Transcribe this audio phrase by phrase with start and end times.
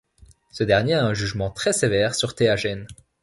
[0.49, 2.87] Ce dernier a un jugement très sévère sur Théagène.